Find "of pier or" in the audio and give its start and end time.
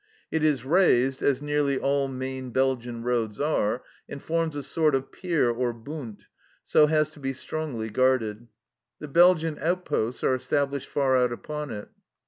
4.95-5.73